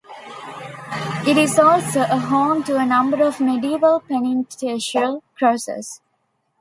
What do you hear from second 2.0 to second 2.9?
a home to a